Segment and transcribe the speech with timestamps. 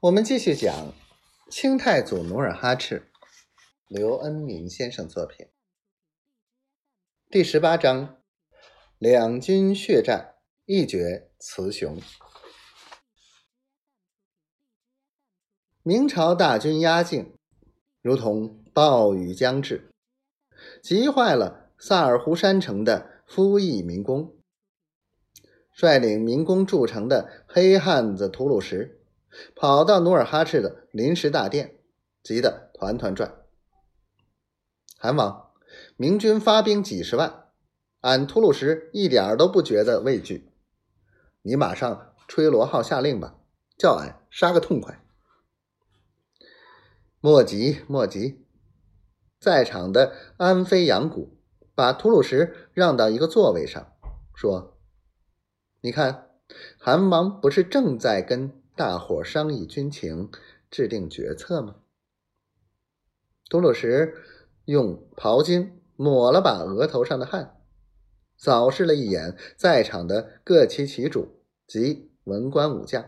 [0.00, 0.94] 我们继续讲
[1.50, 3.10] 清太祖努尔哈赤，
[3.86, 5.46] 刘恩明先生作品
[7.28, 8.16] 第十八章：
[8.96, 12.00] 两军血战，一决雌雄。
[15.82, 17.36] 明朝大军压境，
[18.00, 19.92] 如同暴雨将至，
[20.82, 24.34] 急坏了萨尔浒山城的夫役民工。
[25.74, 28.96] 率领民工筑城的黑汉子吐鲁石。
[29.54, 31.78] 跑到努尔哈赤的临时大殿，
[32.22, 33.36] 急得团团转。
[34.98, 35.52] 韩王，
[35.96, 37.48] 明军发兵几十万，
[38.00, 40.50] 俺秃鲁什一点儿都不觉得畏惧。
[41.42, 43.38] 你马上吹罗号下令吧，
[43.78, 45.02] 叫俺杀个痛快。
[47.20, 48.44] 莫急莫急，
[49.38, 51.38] 在场的安飞扬谷
[51.74, 53.92] 把秃鲁什让到一个座位上，
[54.34, 54.78] 说
[55.80, 56.30] ：“你看，
[56.78, 60.30] 韩王不是正在跟。”大伙商议军情，
[60.70, 61.76] 制定决策吗？
[63.50, 64.14] 吐鲁什
[64.64, 67.60] 用袍巾抹了把额头上的汗，
[68.38, 73.04] 扫视了一眼在场的各旗旗主及文官武将，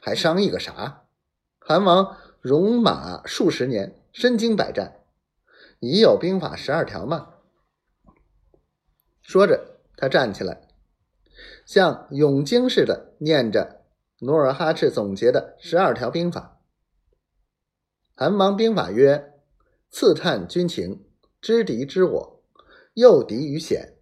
[0.00, 1.04] 还商议个啥？
[1.58, 5.04] 韩王戎马数十年，身经百战，
[5.80, 7.34] 已有兵法十二条吗？
[9.20, 10.73] 说着，他站起来。
[11.66, 13.84] 像咏经似的念着
[14.20, 16.60] 努尔哈赤总结的十二条兵法。
[18.14, 19.34] 韩王兵法曰：
[19.90, 21.04] 刺探军情，
[21.40, 22.42] 知敌知我，
[22.94, 23.96] 诱敌于险，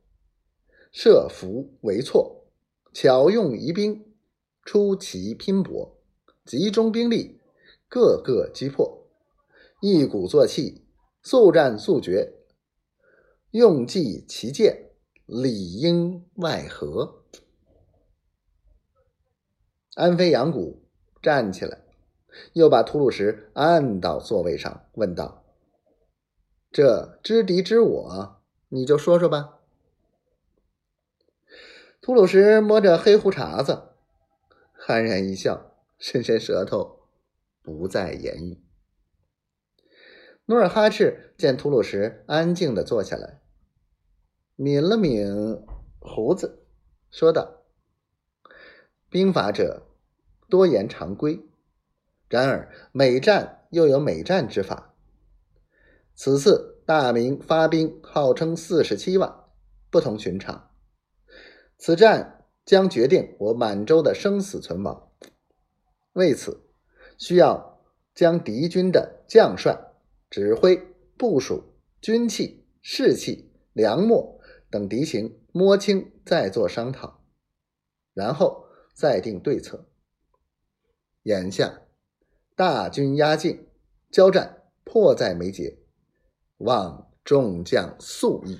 [0.92, 2.44] 设伏为错，
[2.92, 4.12] 巧用疑兵，
[4.64, 5.98] 出奇拼搏，
[6.44, 7.40] 集中兵力，
[7.88, 9.06] 各个击破，
[9.80, 10.84] 一鼓作气，
[11.22, 12.34] 速战速决，
[13.52, 14.91] 用计其剑，
[15.32, 17.22] 里应外合。
[19.94, 20.82] 安飞扬古
[21.22, 21.78] 站起来，
[22.52, 25.44] 又把吐鲁什按到座位上，问道
[26.70, 29.60] ：“这知敌知我，你就说说吧。”
[32.02, 33.90] 吐鲁什摸着黑胡茬子，
[34.86, 37.06] 酣然一笑，伸伸舌头，
[37.62, 38.62] 不再言语。
[40.46, 43.41] 努尔哈赤见吐鲁什安静的坐下来，
[44.62, 45.60] 抿了抿
[45.98, 46.62] 胡子，
[47.10, 47.64] 说道。
[49.10, 49.88] 兵法者，
[50.48, 51.40] 多言常规。
[52.28, 54.94] 然而每战又有每战之法。
[56.14, 59.46] 此次大明发兵，号称四十七万，
[59.90, 60.70] 不同寻常。
[61.76, 65.10] 此战将决定我满洲的生死存亡。
[66.12, 66.62] 为此，
[67.18, 67.80] 需要
[68.14, 69.76] 将敌军的将帅、
[70.30, 70.80] 指挥、
[71.18, 71.64] 部署、
[72.00, 74.38] 军器、士气、粮秣
[74.72, 77.22] 等敌情摸清，再做商讨，
[78.12, 78.60] 然后。
[78.94, 79.88] 再定对策。
[81.22, 81.80] 眼下
[82.54, 83.66] 大军压境，
[84.10, 85.78] 交战迫在眉睫，
[86.58, 88.58] 望众将速议。